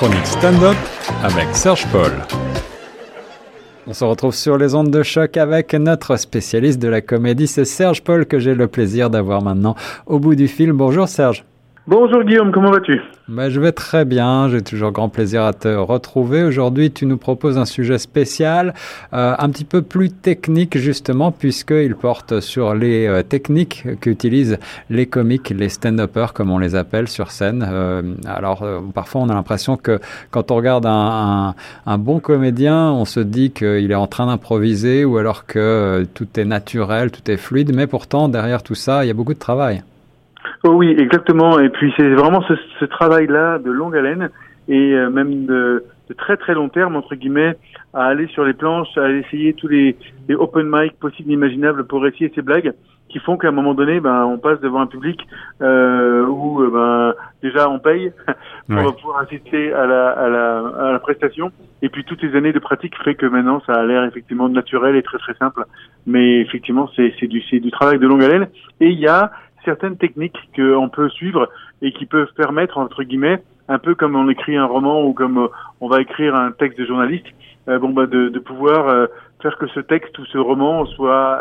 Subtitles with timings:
[0.00, 0.76] chronique stand-up
[1.22, 2.10] avec Serge Paul.
[3.86, 7.66] On se retrouve sur les ondes de choc avec notre spécialiste de la comédie, c'est
[7.66, 9.74] Serge Paul que j'ai le plaisir d'avoir maintenant
[10.06, 10.74] au bout du film.
[10.74, 11.44] Bonjour Serge.
[11.90, 13.02] Bonjour Guillaume, comment vas-tu?
[13.26, 16.44] Bah, Je vais très bien, j'ai toujours grand plaisir à te retrouver.
[16.44, 18.74] Aujourd'hui, tu nous proposes un sujet spécial,
[19.12, 25.06] euh, un petit peu plus technique justement, puisqu'il porte sur les euh, techniques qu'utilisent les
[25.06, 27.66] comiques, les stand-uppers comme on les appelle sur scène.
[27.68, 29.98] Euh, alors, parfois on a l'impression que
[30.30, 35.04] quand on regarde un, un, bon comédien, on se dit qu'il est en train d'improviser
[35.04, 39.08] ou alors que tout est naturel, tout est fluide, mais pourtant derrière tout ça, il
[39.08, 39.82] y a beaucoup de travail.
[40.64, 41.58] Oh oui, exactement.
[41.58, 44.30] Et puis c'est vraiment ce, ce travail-là de longue haleine
[44.68, 47.56] et euh, même de, de, très très long terme entre guillemets
[47.94, 49.96] à aller sur les planches, à essayer tous les,
[50.28, 52.72] les open mic possibles et imaginables pour essayer ces blagues
[53.10, 55.20] qui font qu'à un moment donné, ben, on passe devant un public
[55.60, 58.12] euh, où euh, ben, déjà on paye
[58.68, 61.50] pour pouvoir assister à la, à, la, à la prestation.
[61.82, 64.94] Et puis toutes les années de pratique fait que maintenant ça a l'air effectivement naturel
[64.96, 65.64] et très très simple.
[66.06, 68.48] Mais effectivement, c'est du, du travail de longue haleine.
[68.80, 69.32] Et il y a
[69.64, 71.48] certaines techniques qu'on peut suivre
[71.82, 75.38] et qui peuvent permettre, entre guillemets, un peu comme on écrit un roman ou comme
[75.38, 75.48] euh,
[75.80, 77.26] on va écrire un texte de journaliste,
[77.68, 79.06] euh, bon bah de, de pouvoir euh,
[79.40, 81.38] faire que ce texte ou ce roman soit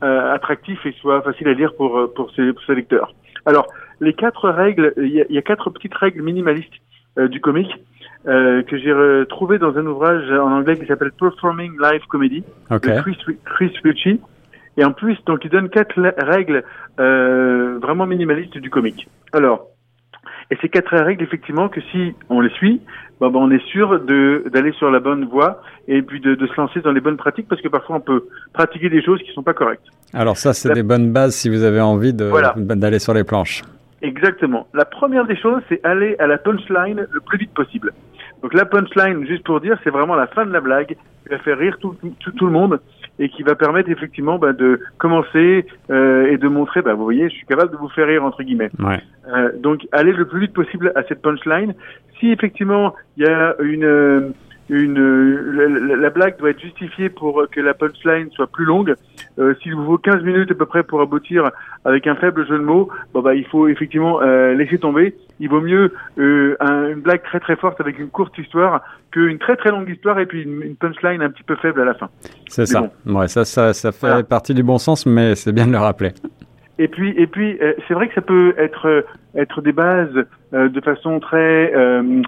[0.00, 3.12] attractif et soit facile à lire pour pour ses, pour ses lecteurs.
[3.44, 3.66] Alors
[4.00, 6.72] les quatre règles, il y a, y a, quatre petites règles minimalistes
[7.18, 7.72] du comique
[8.24, 13.18] que j'ai trouvé dans un ouvrage en anglais qui s'appelle Performing Live Comedy de Chris,
[13.44, 14.20] Chris Ritchie.
[14.76, 16.64] Et en plus, donc, il donne quatre règles
[16.98, 19.08] euh, vraiment minimalistes du comique.
[19.32, 19.66] Alors,
[20.50, 22.80] et ces quatre règles, effectivement, que si on les suit,
[23.20, 26.46] ben, ben on est sûr de d'aller sur la bonne voie et puis de, de,
[26.46, 29.32] se lancer dans les bonnes pratiques parce que parfois on peut pratiquer des choses qui
[29.32, 29.86] sont pas correctes.
[30.12, 32.30] Alors ça, c'est des bonnes bases si vous avez envie de
[32.74, 33.62] d'aller sur les planches.
[34.02, 34.66] Exactement.
[34.74, 37.92] La première des choses, c'est aller à la punchline le plus vite possible.
[38.42, 41.38] Donc la punchline, juste pour dire, c'est vraiment la fin de la blague qui va
[41.38, 42.80] faire rire tout, tout, tout le monde
[43.20, 47.28] et qui va permettre effectivement bah, de commencer euh, et de montrer, bah, vous voyez,
[47.28, 48.70] je suis capable de vous faire rire entre guillemets.
[48.80, 48.98] Ouais.
[49.28, 51.74] Euh, donc aller le plus vite possible à cette punchline.
[52.18, 54.32] Si effectivement il y a une
[54.70, 58.94] une la, blague doit être justifiée pour que la punchline soit plus longue.
[59.38, 61.50] Euh, S'il vous faut 15 minutes à peu près pour aboutir
[61.84, 65.14] avec un faible jeu de mots, bon bah il faut effectivement euh, laisser tomber.
[65.40, 66.56] Il vaut mieux euh,
[66.92, 70.26] une blague très très forte avec une courte histoire qu'une très très longue histoire et
[70.26, 72.08] puis une, punchline un petit peu faible à la fin.
[72.48, 72.90] C'est ça.
[73.06, 76.12] Ouais, ça ça ça fait partie du bon sens, mais c'est bien de le rappeler.
[76.80, 79.04] Et puis, et puis, euh, c'est vrai que ça peut être
[79.36, 82.22] être des bases euh, de façon très euh,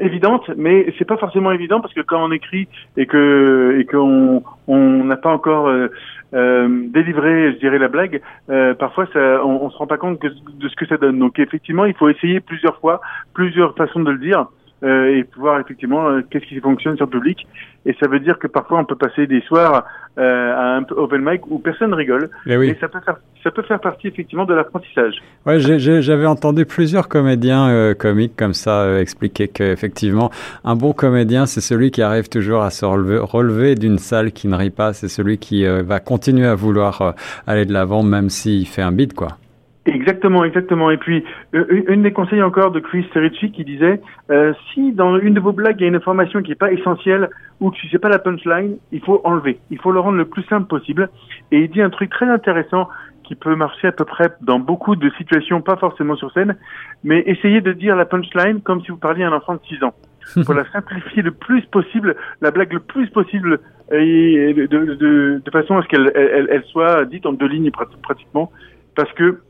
[0.00, 4.42] évidente, mais c'est pas forcément évident parce que quand on écrit et que et qu'on
[4.66, 5.88] on n'a pas encore euh,
[6.34, 8.20] euh, délivré, je dirais la blague,
[8.50, 11.18] euh, parfois ça, on, on se rend pas compte de ce que ça donne.
[11.18, 13.00] Donc effectivement, il faut essayer plusieurs fois,
[13.32, 14.46] plusieurs façons de le dire.
[14.82, 17.46] Euh, et voir effectivement euh, qu'est-ce qui fonctionne sur le public.
[17.86, 19.86] Et ça veut dire que parfois on peut passer des soirs
[20.18, 22.28] euh, à un open mic où personne rigole.
[22.46, 22.76] Eh et, oui.
[22.80, 25.22] ça peut faire ça peut faire partie effectivement de l'apprentissage.
[25.46, 30.30] Ouais, j'avais entendu plusieurs comédiens euh, comiques comme ça euh, expliquer qu'effectivement
[30.64, 34.48] un bon comédien c'est celui qui arrive toujours à se relever, relever d'une salle qui
[34.48, 37.14] ne rit pas, c'est celui qui va continuer à vouloir
[37.46, 39.38] aller de l'avant même s'il fait un beat quoi.
[39.86, 40.90] Exactement, exactement.
[40.90, 41.24] Et puis,
[41.54, 44.00] euh, une des conseils encore de Chris Ricci qui disait,
[44.30, 46.72] euh, si dans une de vos blagues, il y a une information qui n'est pas
[46.72, 47.28] essentielle
[47.60, 49.58] ou que c'est pas la punchline, il faut enlever.
[49.70, 51.10] Il faut le rendre le plus simple possible.
[51.52, 52.88] Et il dit un truc très intéressant
[53.24, 56.56] qui peut marcher à peu près dans beaucoup de situations, pas forcément sur scène,
[57.04, 59.84] mais essayez de dire la punchline comme si vous parliez à un enfant de 6
[59.84, 59.94] ans.
[60.46, 63.60] pour la simplifier le plus possible, la blague le plus possible,
[63.92, 67.46] et de, de, de, de façon à ce qu'elle elle, elle soit dite en deux
[67.46, 68.50] lignes pratiquement,
[68.96, 69.40] parce que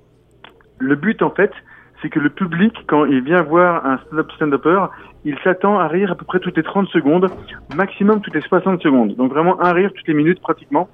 [0.79, 1.53] le but, en fait,
[2.03, 4.87] c'est que le public, quand il vient voir un stand-up stand-upper,
[5.25, 7.31] il s'attend à rire à peu près toutes les 30 secondes,
[7.75, 9.17] maximum toutes les 60 secondes.
[9.17, 10.89] Donc vraiment un rire toutes les minutes pratiquement.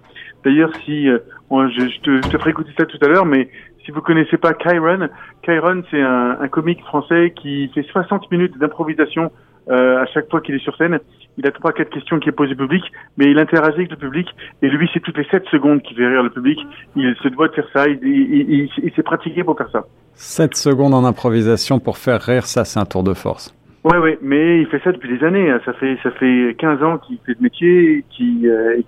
[0.45, 1.19] D'ailleurs, si euh,
[1.51, 3.49] je, je, te, je, te, ferai écouter ça tout à l'heure, mais
[3.85, 5.09] si vous connaissez pas Kyron,
[5.43, 9.33] Kyron c'est un, un comique français qui fait 60 minutes d'improvisation
[9.69, 11.01] euh, à chaque fois qu'il est sur scène.
[11.39, 12.85] Il a trois, quatre questions qui est posées au public,
[13.17, 14.29] mais il interagit avec le public.
[14.63, 16.59] Et lui, c'est toutes les sept secondes qu'il fait rire le public.
[16.97, 17.89] Il se doit de faire ça.
[17.89, 19.85] Il, il, il, il s'est pratiqué pour faire ça.
[20.15, 23.55] 7 secondes en improvisation pour faire rire, ça, c'est un tour de force.
[23.85, 25.51] Ouais, ouais, mais il fait ça depuis des années.
[25.65, 28.83] Ça fait ça fait 15 ans qu'il fait ce métier, qu'il euh,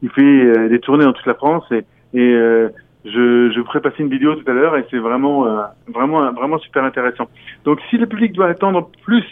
[0.00, 2.68] il fait euh, des tournées dans toute la France et, et euh,
[3.04, 5.62] je, je vous ferai passer une vidéo tout à l'heure et c'est vraiment euh,
[5.92, 7.28] vraiment vraiment super intéressant.
[7.64, 9.24] Donc si le public doit attendre plus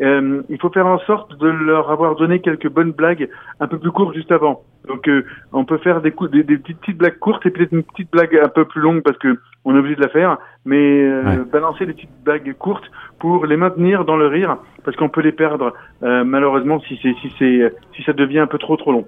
[0.00, 3.28] euh, il faut faire en sorte de leur avoir donné quelques bonnes blagues
[3.60, 4.62] un peu plus courtes juste avant.
[4.88, 8.10] Donc euh, on peut faire des, des, des, petites blagues courtes et peut-être une petite
[8.10, 11.44] blague un peu plus longue parce que on est obligé de la faire, mais euh,
[11.52, 15.32] balancer des petites blagues courtes pour les maintenir dans le rire parce qu'on peut les
[15.32, 19.06] perdre malheureusement si c'est si c'est si ça devient un peu trop trop long.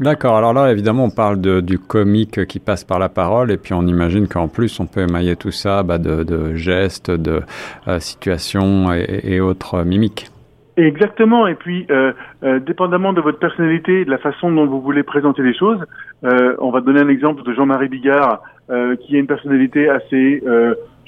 [0.00, 0.38] D'accord.
[0.38, 3.74] Alors là, évidemment, on parle de, du comique qui passe par la parole, et puis
[3.74, 7.42] on imagine qu'en plus, on peut émailler tout ça bah, de, de, gestes, de
[7.86, 10.30] euh, situations et, et, autres mimiques.
[10.78, 11.46] Exactement.
[11.46, 12.12] Et puis, euh,
[12.42, 15.84] euh, dépendamment de votre personnalité, de la façon dont vous voulez présenter les choses,
[16.24, 20.42] euh, on va donner un exemple de Jean-Marie Bigard, euh, qui a une personnalité assez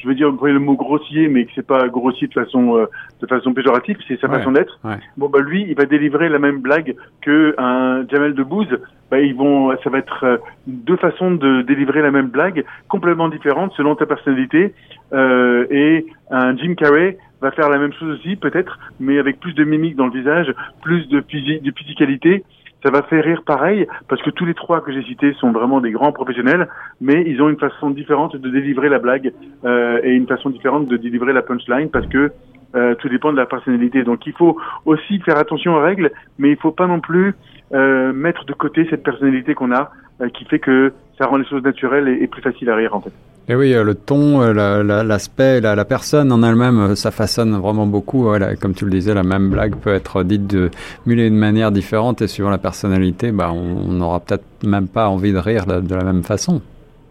[0.03, 2.87] je veux dire, vous le mot grossier, mais que c'est pas grossier de façon euh,
[3.21, 4.81] de façon péjorative, c'est sa façon d'être.
[5.17, 8.79] Bon bah lui, il va délivrer la même blague que un Jamel Debbouze.
[9.11, 10.37] Bah ils vont, ça va être euh,
[10.67, 14.75] deux façons de délivrer la même blague, complètement différentes selon ta personnalité.
[15.13, 19.53] Euh, et un Jim Carrey va faire la même chose aussi, peut-être, mais avec plus
[19.53, 22.45] de mimique dans le visage, plus de, physique, de physicalité
[22.83, 25.81] ça va faire rire pareil, parce que tous les trois que j'ai cités sont vraiment
[25.81, 26.69] des grands professionnels,
[27.01, 29.33] mais ils ont une façon différente de délivrer la blague
[29.65, 32.33] euh, et une façon différente de délivrer la punchline, parce que
[32.75, 34.03] euh, tout dépend de la personnalité.
[34.03, 34.57] Donc il faut
[34.87, 37.35] aussi faire attention aux règles, mais il faut pas non plus
[37.75, 39.91] euh, mettre de côté cette personnalité qu'on a,
[40.21, 42.95] euh, qui fait que ça rend les choses naturelles et, et plus faciles à rire
[42.95, 43.13] en fait.
[43.49, 47.87] Et oui, euh, le ton, euh, l'aspect, la, personne en elle-même, euh, ça façonne vraiment
[47.87, 48.29] beaucoup.
[48.61, 50.71] Comme tu le disais, la même blague peut être dite de
[51.07, 55.09] mille et une manières différentes et suivant la personnalité, bah, on n'aura peut-être même pas
[55.09, 56.63] envie de rire de, la même façon.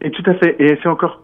[0.02, 0.56] Et tout à fait.
[0.60, 1.22] Et c'est encore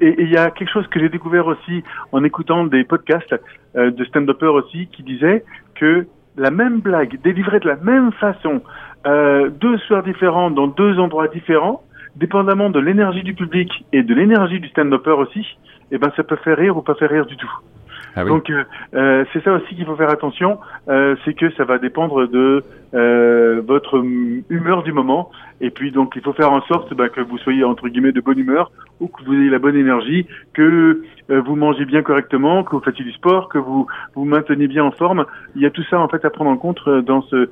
[0.00, 3.32] il y a quelque chose que j'ai découvert aussi en écoutant des podcasts
[3.76, 5.44] de stand-uppers aussi qui disaient
[5.76, 6.04] que
[6.36, 8.60] la même blague délivrée de la même façon,
[9.04, 11.84] deux soirs différents dans deux endroits différents,
[12.16, 15.46] dépendamment de l'énergie du public et de l'énergie du stand-upper aussi,
[15.90, 17.50] eh ben ça peut faire rire ou pas faire rire du tout.
[18.16, 18.64] Ah Donc euh,
[18.94, 20.58] euh, c'est ça aussi qu'il faut faire attention,
[20.88, 22.64] euh, c'est que ça va dépendre de
[22.94, 24.02] euh, votre
[24.48, 25.30] humeur du moment.
[25.60, 28.20] Et puis donc il faut faire en sorte bah, que vous soyez entre guillemets de
[28.20, 28.70] bonne humeur
[29.00, 32.82] ou que vous ayez la bonne énergie, que euh, vous mangez bien correctement, que vous
[32.82, 35.26] fassiez du sport, que vous vous maintenez bien en forme.
[35.56, 37.48] Il y a tout ça en fait à prendre en compte dans ce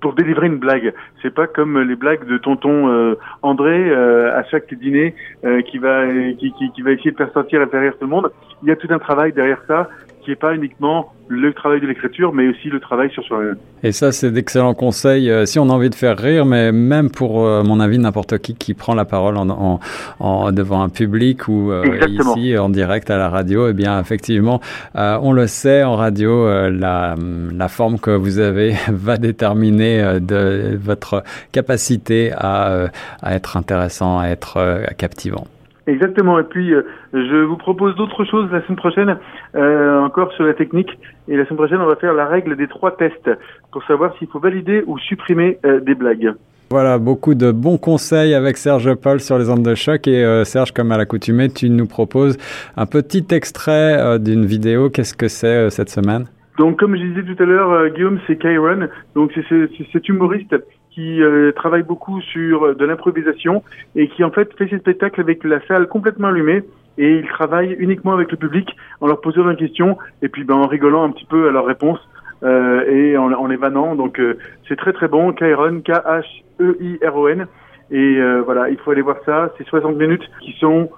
[0.00, 0.94] pour délivrer une blague.
[1.22, 5.14] C'est pas comme les blagues de tonton euh, André euh, à chaque dîner
[5.44, 6.06] euh, qui va
[6.38, 8.30] qui, qui, qui, va essayer de faire sortir et faire rire tout le monde.
[8.62, 9.88] Il y a tout un travail derrière ça
[10.28, 13.56] qui est pas uniquement le travail de l'écriture, mais aussi le travail sur soi-même.
[13.82, 15.30] Et ça, c'est d'excellents conseils.
[15.30, 18.36] Euh, si on a envie de faire rire, mais même pour euh, mon avis, n'importe
[18.36, 19.80] qui qui prend la parole en, en,
[20.20, 24.60] en devant un public ou euh, ici en direct à la radio, eh bien, effectivement,
[24.94, 27.14] on le sait en radio, la,
[27.54, 32.90] la forme que vous avez va déterminer de votre capacité à,
[33.22, 35.46] à être intéressant, à être captivant.
[35.88, 36.38] Exactement.
[36.38, 36.82] Et puis, euh,
[37.14, 39.16] je vous propose d'autres choses la semaine prochaine,
[39.56, 40.90] euh, encore sur la technique.
[41.28, 43.30] Et la semaine prochaine, on va faire la règle des trois tests
[43.72, 46.34] pour savoir s'il faut valider ou supprimer euh, des blagues.
[46.70, 50.06] Voilà, beaucoup de bons conseils avec Serge Paul sur les ondes de choc.
[50.06, 52.36] Et euh, Serge, comme à l'accoutumée, tu nous proposes
[52.76, 54.90] un petit extrait d'une vidéo.
[54.90, 56.26] Qu'est-ce que c'est cette semaine?
[56.58, 58.88] Donc, comme je disais tout à l'heure, Guillaume, c'est Kyron.
[59.14, 60.54] Donc, c'est cet humoriste
[60.90, 63.62] qui euh, travaille beaucoup sur euh, de l'improvisation
[63.94, 66.64] et qui en fait fait ses spectacles avec la salle complètement allumée
[66.96, 70.54] et il travaille uniquement avec le public en leur posant des questions et puis ben,
[70.54, 72.00] en rigolant un petit peu à leurs réponses
[72.42, 73.94] euh, et en, en, les vannant.
[73.94, 74.38] Donc euh,
[74.68, 75.32] c'est très très bon.
[75.32, 77.46] Kairon, K-H-E-I-R-O-N.
[77.90, 79.50] Et voilà, il faut aller voir ça.
[79.56, 80.90] C'est 60 minutes qui sont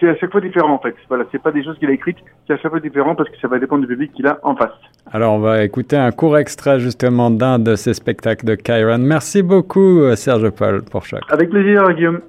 [0.00, 0.94] c'est à chaque fois différent en fait.
[1.08, 2.16] Voilà, c'est pas des choses qu'il a écrites,
[2.46, 4.56] c'est à chaque fois différent parce que ça va dépendre du public qu'il a en
[4.56, 4.72] face.
[5.12, 8.98] Alors on va écouter un court extrait justement d'un de ces spectacles de Kyron.
[8.98, 11.22] Merci beaucoup euh, Serge Paul pour chaque.
[11.30, 12.20] Avec plaisir Guillaume.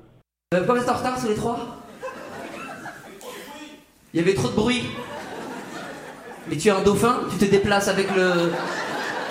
[0.54, 1.58] Euh, pourquoi vous êtes en retard sur les trois?
[4.14, 4.84] Il y avait trop de bruit.
[6.50, 8.52] Mais tu es un dauphin, tu te déplaces avec le.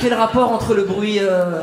[0.00, 1.60] Quel rapport entre le bruit euh...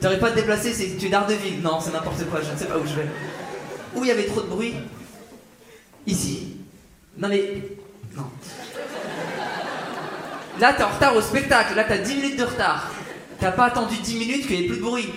[0.00, 2.56] T'arrives pas à te déplacer, c'est tu es d'Ardeville Non, c'est n'importe quoi, je ne
[2.56, 3.08] sais pas où je vais.
[3.94, 4.74] Où il y avait trop de bruit
[6.06, 6.56] Ici.
[7.16, 7.62] Non mais.
[8.16, 8.24] Non.
[10.60, 11.74] Là, t'es en retard au spectacle.
[11.74, 12.92] Là, t'as 10 minutes de retard.
[13.40, 15.08] T'as pas attendu 10 minutes qu'il n'y ait plus de bruit.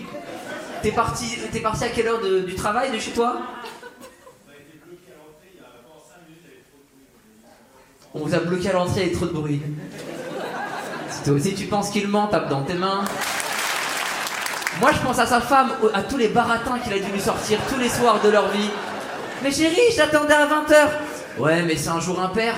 [0.82, 3.42] T'es parti, es parti à quelle heure du travail de chez toi
[8.14, 9.62] On vous a bloqué à l'entrée, avait trop de bruit.
[11.40, 13.04] Si tu penses qu'il ment, tape dans tes mains.
[14.80, 17.60] Moi, je pense à sa femme, à tous les baratins qu'il a dû lui sortir
[17.68, 18.70] tous les soirs de leur vie.
[19.42, 20.90] Mais chérie, j'attendais à 20h.
[21.40, 22.54] Ouais, mais c'est un jour impair.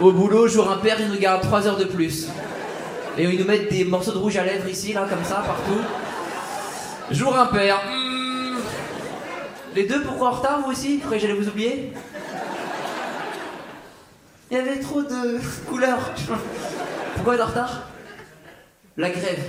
[0.00, 2.28] Au boulot, jour impair, ils nous gardent 3 heures de plus.
[3.16, 5.80] Et ils nous mettent des morceaux de rouge à lèvres ici, là, comme ça, partout.
[7.10, 7.80] Jour impair.
[7.88, 8.58] Hmm.
[9.74, 10.98] Les deux, pourquoi en retard, vous aussi?
[10.98, 11.92] Pourquoi j'allais vous oublier?
[14.50, 16.12] Il y avait trop de couleurs.
[17.14, 17.82] Pourquoi en retard?
[18.96, 19.44] La grève.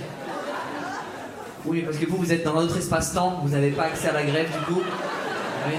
[1.66, 4.12] Oui, parce que vous, vous êtes dans un autre espace-temps, vous n'avez pas accès à
[4.12, 4.80] la grève du coup.
[5.68, 5.74] Oui.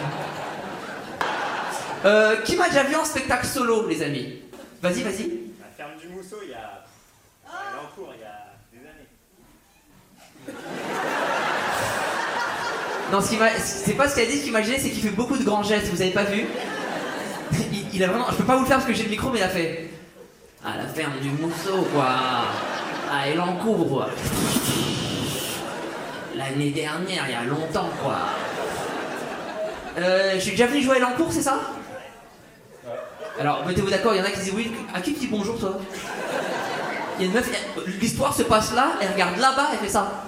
[2.06, 4.40] Euh, qui m'a déjà vu en spectacle solo, les amis
[4.82, 5.30] Vas-y, vas-y.
[5.60, 6.84] La ferme du Mousseau, il y a.
[7.48, 10.58] À l'encours, il y a des années.
[13.12, 14.90] Non, ce qui m'a- c'est pas ce qu'il a dit, ce qu'il m'a gêné, c'est
[14.90, 16.46] qu'il fait beaucoup de grands gestes, vous avez pas vu
[17.72, 18.26] il, il a vraiment.
[18.32, 19.90] Je peux pas vous le faire parce que j'ai le micro, mais il a fait.
[20.64, 22.08] À la ferme du Mousseau, quoi.
[23.12, 24.08] À Elancourt.
[26.42, 28.16] L'année dernière, il y a longtemps, quoi.
[29.98, 31.60] Euh, je suis déjà venu jouer à Elancourt, c'est ça?
[33.40, 34.72] Alors, mettez-vous d'accord, il y en a qui disent oui.
[34.94, 35.78] À qui tu dis bonjour, toi?
[37.20, 37.48] Il y a une meuf,
[38.02, 40.24] l'histoire se passe là, elle regarde là-bas, elle fait ça.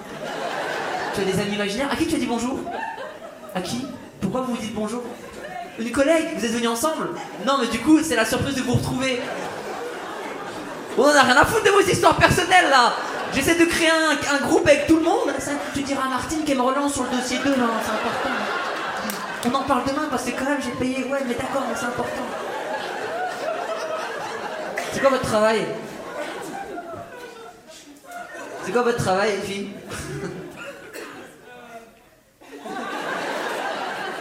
[1.16, 1.90] Tu as des amis imaginaires?
[1.92, 2.60] À qui tu as dit bonjour?
[3.56, 3.88] À qui?
[4.22, 5.02] Pourquoi vous vous dites bonjour?
[5.80, 7.10] Une collègue Vous êtes venus ensemble?
[7.48, 9.20] Non, mais du coup, c'est la surprise de vous retrouver.
[10.96, 12.94] On en a rien à foutre de vos histoires personnelles là
[13.34, 15.32] J'essaie de créer un, un groupe avec tout le monde.
[15.40, 18.30] Ça, tu diras à Martine qu'elle me relance sur le dossier 2 là, c'est important.
[19.46, 21.04] On en parle demain parce que quand même j'ai payé.
[21.06, 22.24] Ouais, mais d'accord, mais c'est important.
[24.92, 25.66] C'est quoi votre travail?
[28.66, 29.72] C'est quoi votre travail, les filles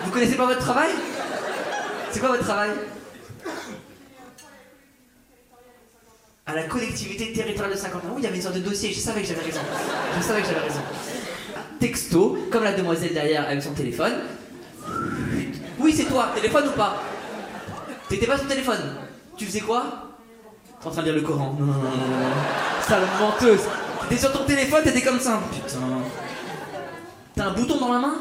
[0.05, 0.91] Vous connaissez pas votre travail?
[2.11, 2.71] C'est quoi votre travail?
[6.53, 8.09] À la collectivité territoriale de 50 ans.
[8.11, 9.61] Oui, il y avait une sorte de dossier, je savais que j'avais raison.
[10.19, 10.81] Je savais que j'avais raison.
[11.81, 14.13] Texto, comme la demoiselle derrière avec son téléphone.
[15.79, 17.03] Oui, c'est toi, téléphone ou pas?
[18.11, 18.97] T'étais pas sur téléphone.
[19.35, 20.13] Tu faisais quoi?
[20.79, 21.57] T'es en train de lire le Coran.
[21.59, 21.75] Non, non.
[22.87, 23.61] Sale menteuse.
[24.03, 25.41] T'étais sur ton téléphone, t'étais comme ça.
[25.51, 25.79] Putain.
[27.35, 28.15] T'as un bouton dans la main?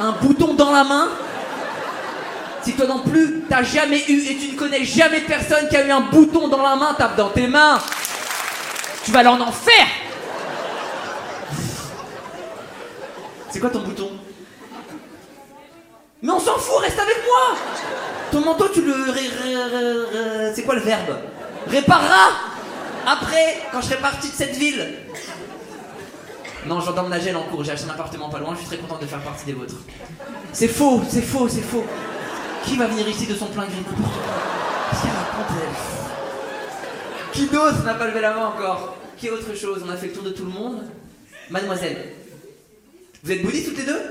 [0.00, 1.08] Un bouton dans la main?
[2.66, 5.86] Si toi non plus, t'as jamais eu et tu ne connais jamais personne qui a
[5.86, 7.78] eu un bouton dans la main, tape dans tes mains.
[9.04, 9.86] Tu vas aller en enfer
[13.50, 14.10] C'est quoi ton bouton?
[16.22, 17.56] Mais on s'en fout, reste avec moi
[18.32, 18.92] Ton manteau, tu le...
[20.52, 21.18] C'est quoi le verbe?
[21.68, 22.32] Répareras
[23.06, 24.84] Après, quand je serai parti de cette ville
[26.66, 29.00] non, je d'emménager en cours, j'ai acheté un appartement pas loin, je suis très contente
[29.00, 29.76] de faire partie des vôtres.
[30.52, 31.84] C'est faux, c'est faux, c'est faux.
[32.66, 33.72] Qui va venir ici de son plein gré.
[34.90, 35.56] Qu'est-ce qu'elle raconte,
[37.32, 40.08] Qui d'autre n'a pas levé la main encore Qui a autre chose On a fait
[40.08, 40.82] le tour de tout le monde.
[41.48, 42.12] Mademoiselle,
[43.22, 44.02] vous êtes bouddhistes toutes les deux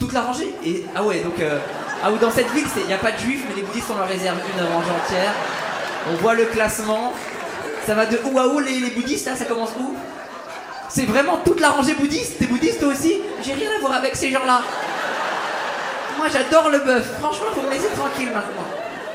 [0.00, 0.52] Toute la rangée
[0.96, 1.60] ah ouais, donc euh,
[2.02, 3.96] ah oui, dans cette ville, il n'y a pas de juifs, mais les bouddhistes on
[3.96, 5.32] leur réserve une rangée entière.
[6.12, 7.12] On voit le classement.
[7.86, 9.94] Ça va de où à où les, les bouddhistes là Ça commence où
[10.88, 14.14] c'est vraiment toute la rangée bouddhiste T'es bouddhiste toi aussi J'ai rien à voir avec
[14.14, 14.62] ces gens-là.
[16.32, 17.04] J'adore le bœuf.
[17.20, 18.64] Franchement, faut me laisser tranquille maintenant.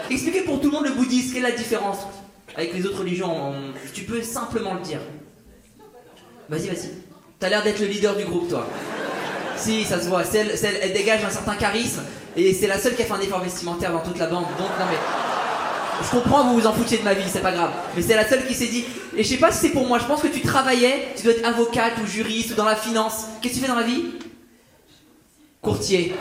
[0.10, 1.98] Expliquez pour tout le monde le bouddhisme, quelle est la différence
[2.56, 5.00] avec les autres religions on- Tu peux simplement le dire.
[6.50, 6.90] Vas-y, vas-y.
[7.40, 8.68] T'as l'air d'être le leader du groupe, toi.
[9.56, 10.24] Si, ça se voit.
[10.34, 12.02] Elle dégage un certain charisme
[12.36, 14.46] et c'est la seule qui a fait un effort vestimentaire dans toute la bande.
[14.58, 14.98] Donc, non mais.
[16.02, 17.72] Je comprends, vous vous en foutiez de ma vie, c'est pas grave.
[17.96, 18.86] Mais c'est la seule qui s'est dit.
[19.18, 21.34] Et je sais pas si c'est pour moi, je pense que tu travaillais, tu dois
[21.34, 23.26] être avocate ou juriste ou dans la finance.
[23.42, 24.06] Qu'est-ce que tu fais dans la vie?
[25.62, 26.16] Courtier.